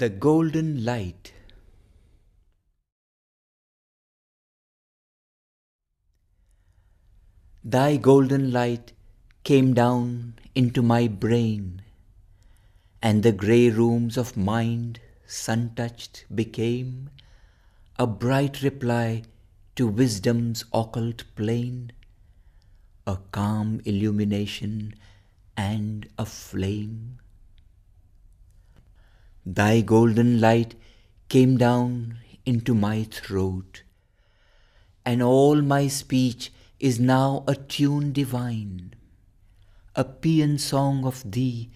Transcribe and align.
The 0.00 0.08
Golden 0.08 0.82
Light 0.82 1.34
Thy 7.62 7.98
golden 7.98 8.50
light 8.50 8.94
came 9.44 9.74
down 9.74 10.36
into 10.54 10.80
my 10.80 11.06
brain, 11.06 11.82
and 13.02 13.22
the 13.22 13.30
grey 13.30 13.68
rooms 13.68 14.16
of 14.16 14.38
mind, 14.38 15.00
sun 15.26 15.72
touched, 15.76 16.24
became 16.34 17.10
a 17.98 18.06
bright 18.06 18.62
reply 18.62 19.24
to 19.76 19.86
wisdom's 19.86 20.64
occult 20.72 21.24
plane, 21.36 21.92
a 23.06 23.18
calm 23.32 23.82
illumination 23.84 24.94
and 25.58 26.08
a 26.16 26.24
flame. 26.24 27.18
Thy 29.46 29.80
golden 29.80 30.40
light 30.40 30.74
came 31.28 31.56
down 31.56 32.18
into 32.44 32.74
my 32.74 33.04
throat, 33.04 33.82
and 35.04 35.22
all 35.22 35.62
my 35.62 35.88
speech 35.88 36.52
is 36.78 37.00
now 37.00 37.44
a 37.48 37.54
tune 37.54 38.12
divine, 38.12 38.94
a 39.94 40.04
paean 40.04 40.58
song 40.58 41.06
of 41.06 41.30
thee, 41.30 41.70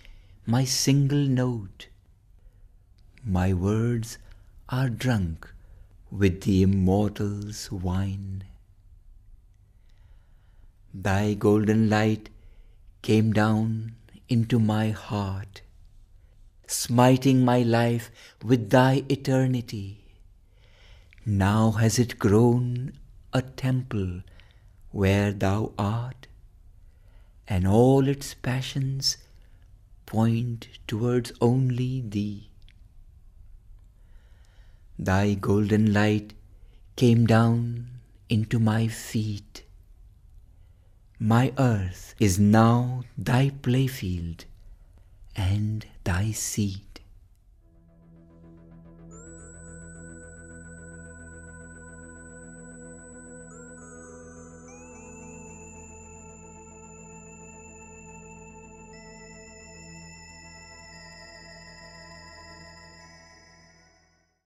my 0.47 0.65
single 0.65 1.27
note. 1.27 1.89
My 3.25 3.55
words 3.55 4.19
are 4.69 4.91
drunk 4.91 5.51
with 6.11 6.43
the 6.43 6.63
immortal's 6.63 7.73
wine. 7.73 8.45
Thy 10.93 11.35
golden 11.35 11.89
light 11.89 12.29
came 13.03 13.33
down 13.33 13.97
into 14.29 14.59
my 14.59 14.91
heart, 14.91 15.63
smiting 16.67 17.45
my 17.45 17.63
life 17.63 18.11
with 18.43 18.71
thy 18.71 19.05
eternity. 19.09 20.05
Now 21.27 21.73
has 21.73 21.99
it 21.99 22.19
grown 22.19 22.93
a 23.33 23.43
temple 23.43 24.23
where 24.91 25.33
thou 25.33 25.73
art, 25.79 26.27
and 27.49 27.67
all 27.67 28.07
its 28.09 28.35
passions 28.35 29.17
point 30.07 30.69
towards 30.87 31.33
only 31.41 32.01
thee. 32.01 32.51
Thy 34.99 35.35
golden 35.35 35.93
light 35.93 36.35
came 36.97 37.27
down 37.27 37.89
into 38.29 38.59
my 38.59 38.87
feet. 38.87 39.65
My 41.19 41.53
earth 41.59 42.15
is 42.19 42.39
now 42.39 43.03
thy 43.19 43.51
playfield 43.51 44.45
and 45.37 45.87
thy 46.05 46.31
seat. 46.31 46.94